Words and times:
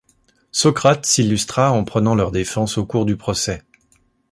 Socrate 0.51 1.05
s'illustra 1.05 1.71
en 1.71 1.83
prenant 1.83 2.15
leur 2.15 2.31
défense 2.31 2.79
au 2.79 2.87
cours 2.87 3.05
du 3.05 3.17
procès. 3.17 3.61